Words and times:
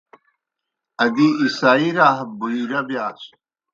دی 1.15 1.27
عیسائی 1.41 1.89
راہب 1.97 2.29
بحیریٰ 2.39 2.83
بِیاسوْ۔ 2.87 3.29